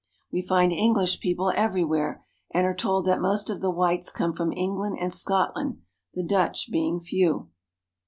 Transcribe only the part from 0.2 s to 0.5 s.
We